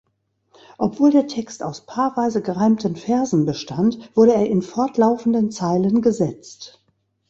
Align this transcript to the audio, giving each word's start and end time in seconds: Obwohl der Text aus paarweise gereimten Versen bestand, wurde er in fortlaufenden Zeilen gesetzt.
Obwohl 0.79 1.11
der 1.11 1.27
Text 1.27 1.61
aus 1.61 1.81
paarweise 1.85 2.41
gereimten 2.41 2.95
Versen 2.95 3.45
bestand, 3.45 4.09
wurde 4.17 4.33
er 4.33 4.47
in 4.49 4.63
fortlaufenden 4.63 5.51
Zeilen 5.51 6.01
gesetzt. 6.01 6.83